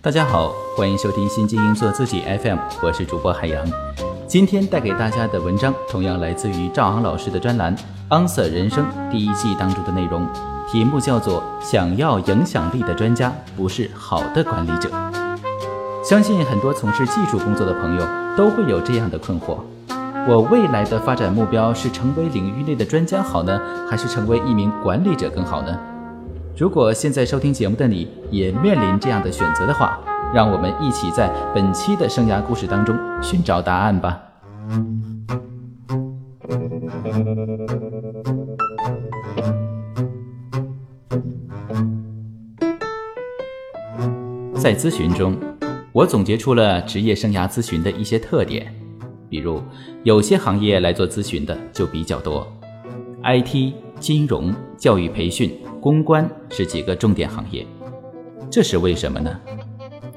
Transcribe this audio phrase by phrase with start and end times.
[0.00, 3.64] 大家好，欢迎收听新精英做自己 FM，我是主播海洋。
[4.26, 7.74] 今天带给大家的文章同样来自于赵昂老师的专栏
[8.10, 10.26] 《Answer 人生》第一季当中的内容，
[10.70, 14.90] 题目叫做“想要影响力的专家不是好的管理者”。
[16.04, 18.06] 相信很多从事技术工作的朋友
[18.36, 19.58] 都会有这样的困惑：
[20.26, 25.78] 我未来的发展目标是成为领域内的专家好呢，还是成为一名管理者更好呢？
[26.56, 29.98] 如果现在收听节目的你也面临这样的选择的话，
[30.34, 34.20] 让我们一起在本期的生涯故事当中寻找答案吧。
[44.56, 45.34] 在咨询中，
[45.92, 48.74] 我总结出了职业生涯咨询的一些特点，
[49.28, 49.62] 比如
[50.02, 52.46] 有些行业来做咨询的就比较多
[53.22, 55.52] ，IT、金融、教育培训。
[55.80, 57.64] 公关是几个重点行业，
[58.50, 59.38] 这是为什么呢？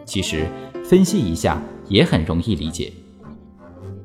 [0.05, 0.47] 其实
[0.83, 2.91] 分析一下也很容易理解。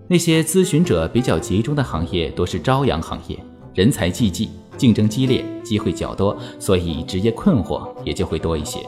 [0.06, 3.38] 那些咨询者比较集中的行业都是朝阳行业，
[3.72, 8.80] 人才济济，竞争激烈，机会较多，所以职业困惑也就会多一些。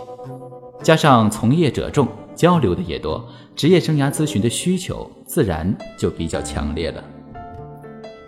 [0.83, 2.07] 加上从业者众，
[2.39, 7.03] 交流的也多，职业生涯咨询的需求自然就比较强烈了。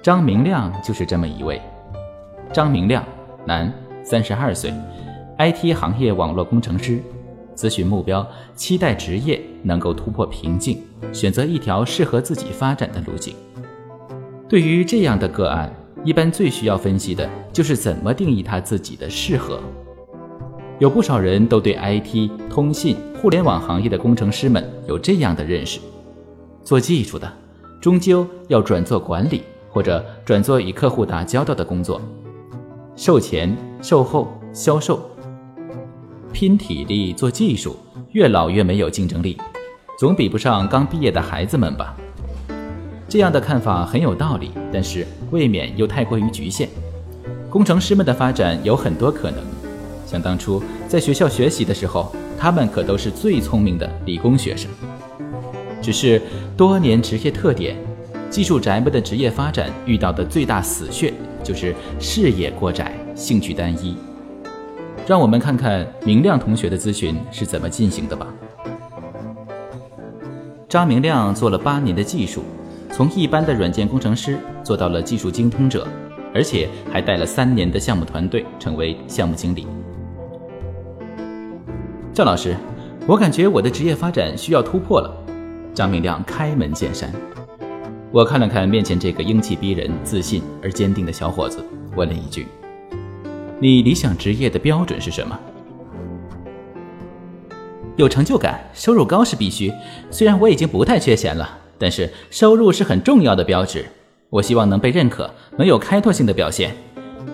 [0.02, 1.62] 张明亮就是这么一位。
[2.52, 3.04] 张明亮，
[3.46, 3.72] 男。
[4.02, 4.72] 三十二岁
[5.38, 6.98] ，IT 行业网络工程师，
[7.54, 13.36] 咨询目标期待职业能够突破瓶颈，选择一条适合自己发展的路径。
[14.48, 15.70] 对于这样的个案，
[16.02, 19.60] 一般最需要分析的就是怎么定义他自己的适合。
[20.80, 25.78] 有不少人都对 IT、通信、互联网行业的工程师们有这样的认识：
[26.64, 27.30] 做技术的，
[27.82, 32.00] 终究要转做管理，或者转做与客户打交道的工作。
[32.96, 34.98] 售前、售后、销售，
[36.32, 37.76] 拼体力做技术，
[38.12, 39.36] 越老越没有竞争力，
[39.98, 41.94] 总比不上刚毕业的孩子们吧？
[43.06, 46.70] 这样的看法很有道理，但是未免又太过于局限。
[47.50, 49.44] 工程师们的发展有很多可能。
[50.10, 54.68] 想当初在学校学习的时候，他们可都是最聪明的理工学生。
[55.80, 56.20] 只是
[56.56, 57.76] 多年职业特点，
[58.28, 61.14] 技术宅们的职业发展遇到的最大死穴。
[61.44, 63.96] 就是视野过窄，兴趣单一。
[65.06, 68.26] 让我们看看明亮同学的咨询是怎么进行的吧。
[70.68, 72.42] 张明亮做了八年的技术，
[72.92, 75.86] 从一般的软件工程师做到了技术精通者，
[76.34, 79.66] 而且还带了三年的项目团队，成为项目经理。
[82.12, 82.56] 赵老师，
[83.06, 85.16] 我感觉我的职业发展需要突破了。
[85.72, 87.10] 张明亮开门见山。
[88.10, 92.48] 我看了看面前这个英气逼人、自信而坚定的小伙子，问了一句
[93.60, 95.38] ：“你理想职业的标准是什么？”
[97.94, 99.72] 有成就感，收入高是必须。
[100.10, 103.86] 虽然我已经不太缺钱了，但是收入是很重要的标志。
[104.30, 106.74] 我希望能被认可，能有开拓性的表现。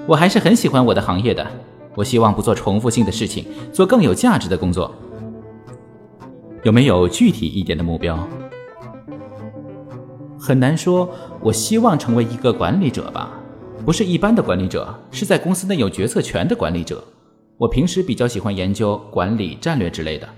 [0.07, 1.47] 我还是很喜欢我的行业的。
[1.97, 4.95] 我希望不做重复性的事情，做更有价值的工作。
[6.63, 8.17] 有没有具体一点的目标？
[10.39, 11.09] 很难说，
[11.41, 13.41] 我希望成为一个管理者吧，
[13.85, 17.03] 不是一般的管理者，是在公司内有决策权的管理者。
[17.57, 20.29] 我平时比较喜欢研究管理战略之类的。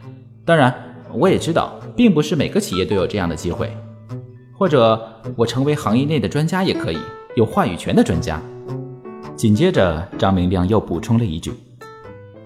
[0.44, 0.72] 当然，
[1.12, 3.70] 我也知道，并不是每个企业都有这样的机会。
[4.56, 5.00] 或者，
[5.36, 6.98] 我成为行业内的专家也可以，
[7.36, 8.40] 有话语权的专家。
[9.38, 11.52] 紧接着，张明亮又补充了一句：“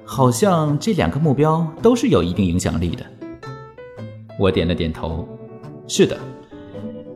[0.04, 3.02] 好像这两个目标都是有一定影响力的。”
[4.38, 5.26] 我点了点头
[5.88, 6.14] ：“是的。”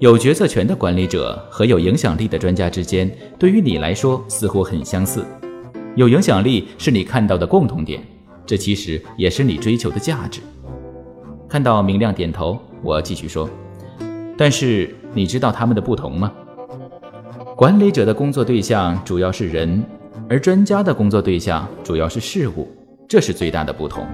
[0.01, 5.23] 有决策权的管理者和有影响力的专家之间，对于你来说似乎很相似。
[5.95, 8.03] 有影响力是你看到的共同点，
[8.47, 10.41] 这其实也是你追求的价值。
[11.51, 13.47] 看到明亮点头，我继续说
[14.39, 16.33] ：“但是你知道他们的不同吗？
[17.57, 19.83] 管理者的工作对象主要是人，
[20.29, 22.69] 而专家的工作对象主要是事物，
[23.09, 24.07] 这是最大的不同。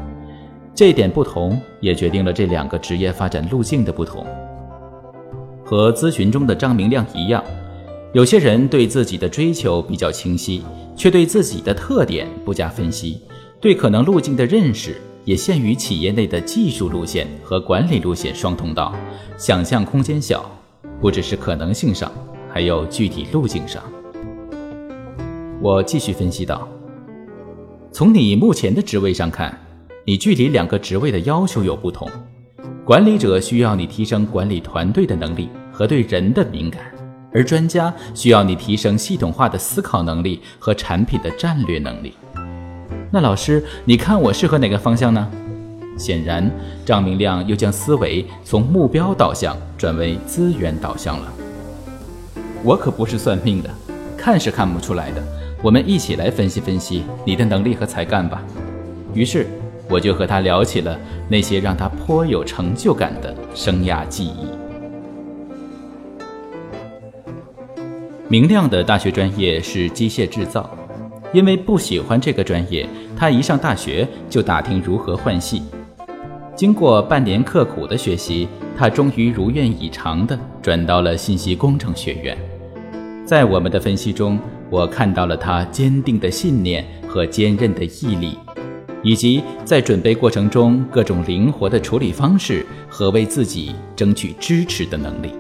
[0.73, 4.25] 这点不同也决定了这两个职业发展路径的不同。”
[5.67, 7.43] 和咨询中的张明亮一样，
[8.13, 10.63] 有些人对自己的追求比较清晰，
[10.95, 13.23] 却对自己的特点不加分析，
[13.61, 18.95] 对可能路径的认识也限于企业内的技术路线和管理路线双通道，
[19.37, 20.49] 想象空间小，
[21.01, 22.13] 不只是可能性上，
[22.53, 23.83] 还有具体路径上。
[25.61, 26.69] 我继续分析道：
[27.91, 29.59] 从你目前的职位上看，
[30.05, 32.09] 你距离两个职位的要求有不同，
[32.85, 35.49] 管理者需要你提升管理团队的能力。
[35.75, 36.83] 和对人的敏感，
[37.33, 42.13] 而专家需要你提升系统化的思考能力和产品的战略能力。
[43.11, 45.27] 那老师，你看我适合哪个方向呢？
[45.97, 46.49] 显然，
[46.85, 51.33] 张明亮又将思维从目标导向转为资源导向了。
[52.65, 53.71] 我可不是算命的，
[54.17, 55.23] 看是看不出来的。
[55.63, 58.43] 我们一起来分析分析你的能力和才干吧。
[59.15, 59.47] 于是，
[59.89, 60.99] 我就和他聊起了
[61.29, 64.47] 那些让他颇有成就感的生涯记忆。
[68.29, 70.71] 明亮的大学专业是机械制造，
[71.33, 75.63] 因为不喜欢这个专业，他一上大学就打听如何换系。
[76.57, 82.37] 经过半年刻苦的学习，他终于如愿以偿地转到了信息工程学院。
[83.25, 84.39] 在我们的分析中，
[84.69, 88.37] 我看到了他坚定的信念和坚韧的毅力，
[89.03, 95.33] 以及在准备过程中各种灵活的处理方式和为自己争取支持的能力。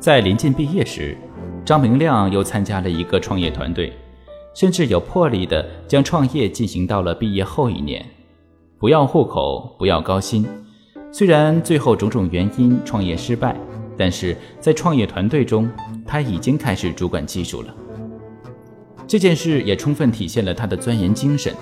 [0.00, 1.16] 在临近毕业时，
[1.64, 3.92] 张明亮又参加了一个创业团队，
[4.54, 8.04] 甚至有魄力地将创业进行到了毕业后一年。
[8.78, 10.44] 不要户口，不要高薪。
[11.12, 13.56] 虽然最后种种原因创业失败，
[14.00, 15.70] 但是在创业团队中，
[16.06, 17.74] 他已经开始主管技术了。
[19.06, 21.54] 这件事也充分体现了他的钻研精神，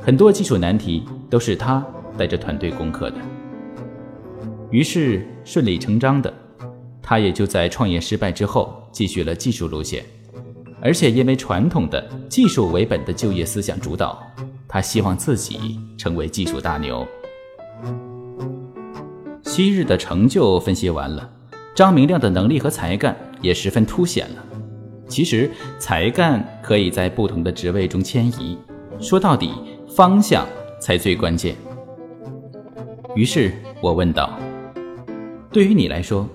[0.00, 1.86] 很多技术难题都是他
[2.18, 3.16] 带着团队攻克的。
[4.68, 6.34] 于是顺理成章的，
[7.00, 8.82] 他也就在创业失败之后。
[8.90, 10.02] 继续了技术路线，
[10.80, 14.20] 而且因为传统的技术为本的就业思想主导，
[14.66, 17.06] 他希望自己成为技术大牛。
[19.44, 21.30] 昔日的成就分析完了，
[21.76, 24.44] 张明亮的能力和才干也十分凸显了。
[25.06, 28.58] 其实才干可以在不同的职位中迁移，
[28.98, 29.52] 说到底
[29.86, 30.44] 方向
[30.80, 31.54] 才最关键。
[33.14, 33.52] 于是
[33.82, 34.36] 我问道
[35.52, 36.26] ：“对于你来说？”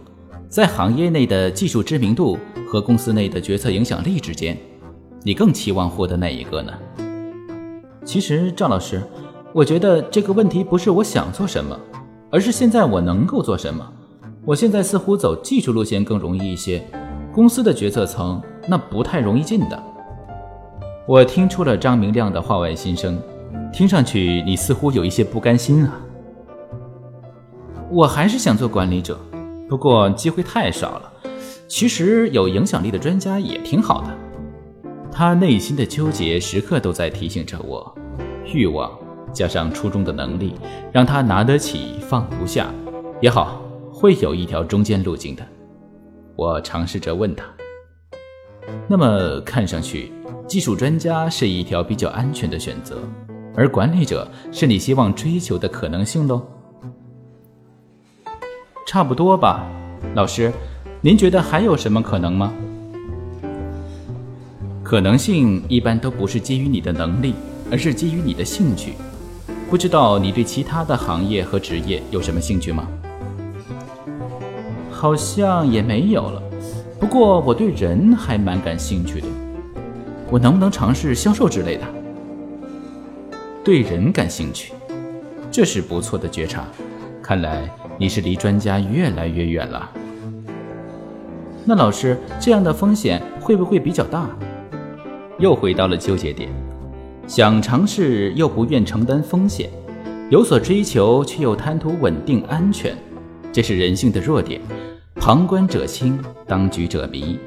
[0.48, 2.38] 在行业内的技术知名度
[2.68, 4.58] 和公司内的决策影响力之间，
[5.24, 6.74] 你更期望获得哪一个呢？
[8.04, 9.02] 其实，赵老师，
[9.54, 11.80] 我觉得这个问题不是我想做什么，
[12.30, 13.94] 而是现在我能够做什么。
[14.44, 16.84] 我现在似乎走技术路线更容易一些，
[17.32, 19.84] 公司的决策层那不太容易进的。
[21.08, 23.22] 我听出了张明亮的话外心声，
[23.72, 26.00] 听上去你似乎有一些不甘心啊。
[27.92, 29.20] 我还是想做管理者。
[29.70, 31.14] 不过机会太少了，
[31.68, 34.10] 其实有影响力的专家也挺好的。
[35.12, 37.96] 他内心的纠结时刻都在提醒着我，
[38.52, 38.92] 欲望
[39.32, 40.56] 加上初中的能力，
[40.92, 42.68] 让他拿得起放不下。
[43.22, 43.61] 也好，
[44.02, 45.46] 会有一条中间路径的。
[46.36, 47.46] 我尝试着问他
[48.90, 50.12] ：“那么看上去，
[50.48, 52.98] 技术专家是一条比较安全的选择，
[53.56, 56.42] 而管理者是你希望追求的可能性喽？”
[58.88, 59.68] 差不多吧，
[60.16, 60.52] 老师，
[61.02, 62.52] 您觉得还有什么可能吗？
[64.82, 67.36] 可能性一般都不是基于你的能力，
[67.72, 68.94] 而是基于你的兴趣。
[69.70, 72.88] 不知道你对其他的行业和职业有什么兴趣吗？
[75.02, 76.40] 好像也没有了。
[77.00, 79.26] 不过我对人还蛮感兴趣的，
[80.30, 81.84] 我能不能尝试销售之类的？
[83.64, 84.74] 对人感兴趣，
[85.50, 86.66] 这是不错的觉察。
[87.20, 87.68] 看来。
[87.98, 89.88] 你是离专家越来越远了。
[91.66, 94.28] 那老师，这样的风险会不会比较大？
[95.38, 96.50] 又回到了纠结点，
[97.28, 99.70] 想尝试又不愿承担风险，
[100.32, 102.96] 有所追求却又贪图稳定安全，
[103.52, 104.60] 这是人性的弱点。
[105.22, 107.38] 旁观者清，当局者迷。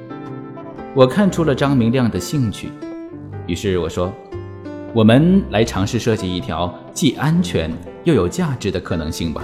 [0.95, 2.71] 我看出了张明亮的兴趣，
[3.49, 4.13] 于是我说
[4.95, 7.69] ：“我们来尝试设计一条既安全
[8.05, 9.43] 又有价值的可能性吧。”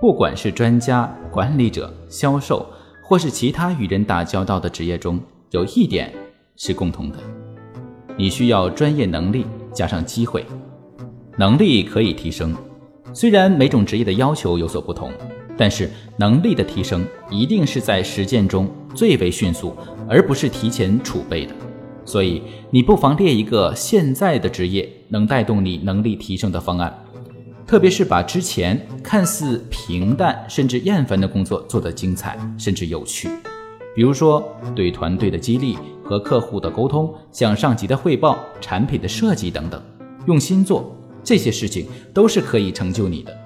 [0.00, 2.66] 不管是专家、管理者、销售，
[3.00, 5.20] 或是其他与人打交道的职业中，
[5.52, 6.12] 有一点
[6.56, 7.18] 是共同的：
[8.16, 10.44] 你需要专业能力加上机会。
[11.38, 12.52] 能力可以提升，
[13.12, 15.12] 虽然每种职业的要求有所不同，
[15.56, 19.74] 但是能力的提升一定是在实践中最为迅速，
[20.08, 21.54] 而不是提前储备的。
[22.04, 26.96] 所以，你不妨列一个现在的职业能带动你能力提升的方案。
[27.66, 33.28] 特别是把之前看似平淡甚至厌烦的工作做得精彩甚至有趣，
[33.96, 39.82] 比如说对团队的激励和客户的沟通、向上级的汇报、产品的设计等等，
[40.26, 40.94] 用心做
[41.24, 43.36] 这些事情都是可以成就你的。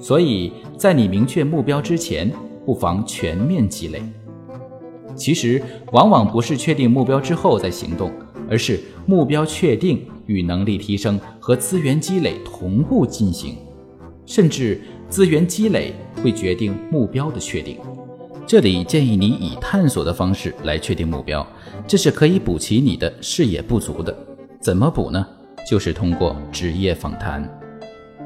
[0.00, 2.32] 所以在你明确目标之前，
[2.64, 4.02] 不妨全面积累。
[5.14, 8.10] 其实往往不是确定目标之后再行动，
[8.48, 10.04] 而是目标确定。
[10.26, 13.56] 与能力提升和资源积累同步进行，
[14.24, 15.92] 甚至资源积累
[16.22, 17.76] 会决定目标的确定。
[18.46, 21.44] 这里建议你以探索的方式来确定目标，
[21.84, 24.16] 这是可以补齐你的视野不足的。
[24.60, 25.26] 怎么补呢？
[25.68, 27.59] 就是通过职业访谈。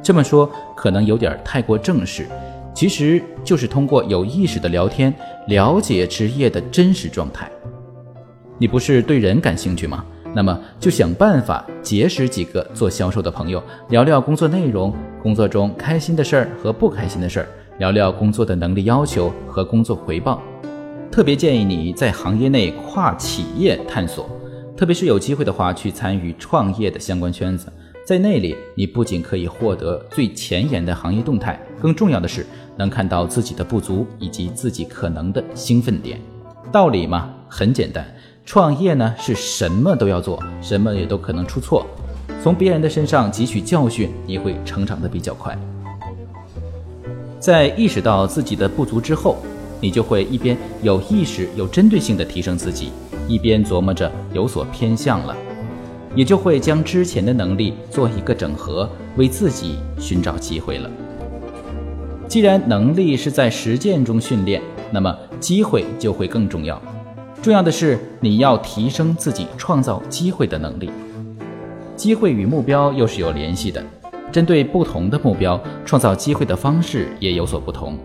[0.04, 2.26] 这么说可能有点太过正式，
[2.74, 5.12] 其实就是通过有意识的聊天，
[5.48, 7.50] 了解职业的真实状态。
[8.58, 10.04] 你不是对人感兴趣吗？
[10.34, 14.92] 那么就想办法结识几个做销售的朋友，聊聊工作内容、
[15.22, 20.42] 工作中开心的事儿和不开心的事儿，聊聊工作的能力要求和工作回报。
[21.10, 24.28] 特别建议你在行业内跨企业探索，
[24.76, 27.72] 特别是有机会的话，去参与创业的相关圈子。
[28.04, 32.46] 在那里，你不仅可以获得最前沿的行业动态，更重要的是
[32.76, 36.20] 能看到自己的不足以及自己可能的兴奋点。
[36.70, 38.06] 道理嘛，很简单，
[38.44, 41.86] 创业呢是什么都要做，什么也都可能出错。
[42.42, 45.58] 从别人的身上汲取教训，你会成长的比较快。
[47.40, 49.38] 在意识到自己的不足之后，
[49.80, 52.90] 你就会一边有意识、有针对性的提升自己，
[53.26, 55.34] 一边琢磨着有所偏向了。
[56.14, 60.90] 也就会将之前的能力做一个整合，为自己寻找机会了。
[62.28, 66.80] 既然能力是在实践中训练，那么机会就会更重要。
[67.42, 70.90] 重要的是你要提升自己创造机会的能力。
[71.94, 73.84] 机会与目标又是有联系的，
[74.32, 77.98] 针对不同的目标，创造机会的方式也有所不同。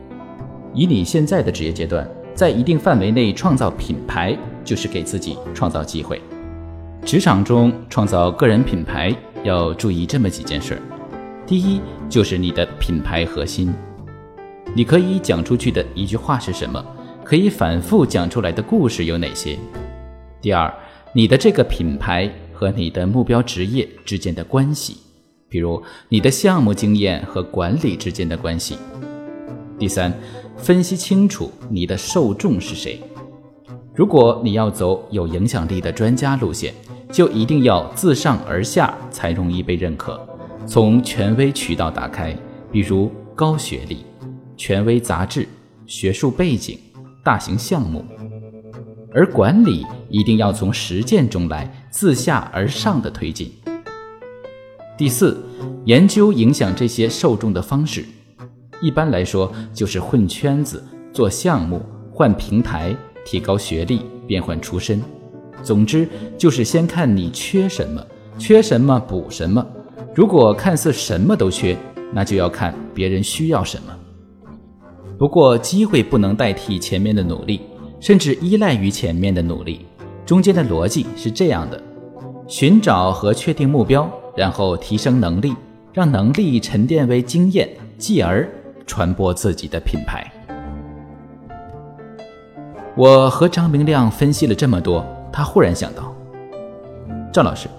[0.73, 6.21] 以你现在的职业阶段，在一定范围内创造品牌，就是给自己创造机会。
[7.05, 10.81] 职场中创造个人品牌要注意这么几件事儿。
[11.47, 13.73] 第一，就是你的品牌核心，
[14.75, 16.83] 你可以讲出去的一句话是什么？
[17.23, 19.57] 可以反复讲出来的故事有哪些？
[20.41, 20.71] 第二，
[21.13, 24.97] 你的这个品牌和你的目标职业之间的关系，
[25.47, 28.77] 比如你的项目经验和管理之间的关系。
[29.79, 30.13] 第三，
[30.57, 33.01] 分析清楚你的受众是谁。
[33.95, 36.73] 如果你要走有影响力的专家路线，
[37.11, 40.19] 就一定要自上而下才容易被认可。
[40.65, 42.35] 从权威渠道打开，
[42.71, 44.05] 比如高学历、
[44.55, 45.47] 权威杂志、
[45.85, 46.77] 学术背景、
[47.25, 48.01] 大型项目；
[49.11, 53.51] 而管理一定要从实践中来，自下而上的推进。
[54.97, 55.43] 第四，
[55.85, 58.05] 研究影响这些受众的方式，
[58.81, 61.81] 一般来说就是混圈子、做项目、
[62.13, 62.95] 换平台。
[63.29, 64.99] 提高学历，变换出身，
[65.61, 68.03] 总之就是先看你缺什么，
[68.39, 69.63] 缺什么补什么。
[70.15, 71.77] 如果看似什么都缺，
[72.11, 73.95] 那就要看别人需要什么。
[75.15, 77.61] 不过机会不能代替前面的努力，
[77.99, 79.85] 甚至依赖于前面的努力。
[80.25, 81.79] 中间的逻辑是这样的：
[82.47, 85.53] 寻找和确定目标，然后提升能力，
[85.93, 88.49] 让能力沉淀为经验，继而
[88.87, 90.31] 传播自己的品牌。
[92.99, 96.13] 我和张明亮分析了这么多，他忽然想到，
[97.31, 97.69] 赵老师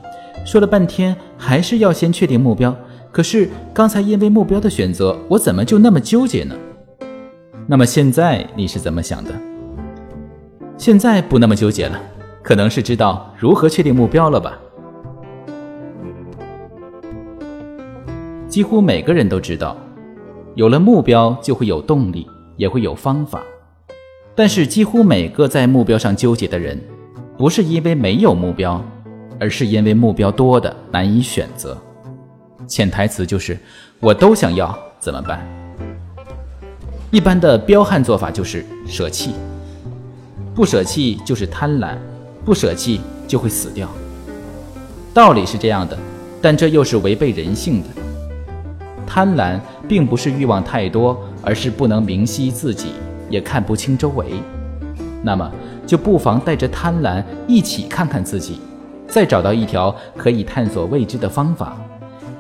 [0.47, 2.75] 说了半天，还是要先确定目标。
[3.13, 6.55] 可是刚才因为目标的选择，我怎么就那么纠结呢？
[7.67, 9.31] 那么现在你是怎么想的？
[10.79, 12.01] 现在不那么纠结了，
[12.43, 14.59] 可能是知道如何确定目标了吧？
[18.49, 19.77] 几乎每个人都知道，
[20.55, 23.43] 有了目标就会有动力，也会有方法。
[24.35, 26.81] 但是，几乎每个在目标上纠结的人，
[27.37, 28.83] 不是因为没有目标，
[29.39, 31.77] 而是因为目标多的难以选择。
[32.67, 33.59] 潜台词就是：
[33.99, 35.47] 我都想要，怎么办？
[37.11, 39.33] 一般的彪悍做法就是舍弃，
[40.55, 41.97] 不舍弃就是贪婪，
[42.45, 43.89] 不舍弃就会死掉。
[45.13, 45.99] 道理是这样的，
[46.41, 47.89] 但这又是违背人性的。
[49.05, 52.93] 贪婪并不是欲望太多，而是不能明晰自己。
[53.31, 54.33] 也看不清周围，
[55.23, 55.51] 那么
[55.87, 58.61] 就不妨带着贪婪一起看看自己，
[59.07, 61.77] 再找到一条可以探索未知的方法。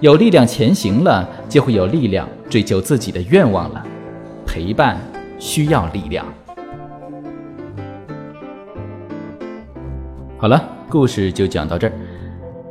[0.00, 3.86] 有力量前行了，就会有力量追求自己的愿望了。
[4.46, 4.98] 陪伴
[5.38, 6.26] 需要力量。
[10.38, 11.92] 好了，故事就讲到这儿。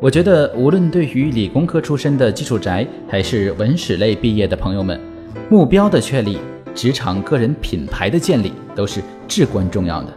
[0.02, 5.00] 我觉得，无论对于理工科出身的技术宅，还是文史类毕业的朋友们，
[5.50, 6.40] 目标的确立。
[6.74, 10.14] 职场个人品牌的建立都是至关重要的。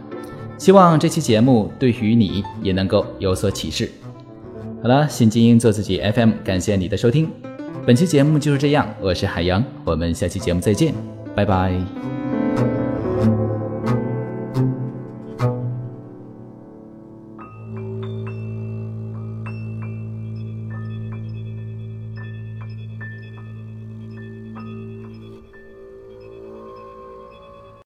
[0.57, 3.91] 希望这期节目对于你也能够有所启示。
[4.81, 7.29] 好了，新精英做自己 FM，感谢你的收听。
[7.85, 10.93] 本期节目就是这样，我是海洋，我们下期节目再见，
[11.35, 12.22] 拜拜。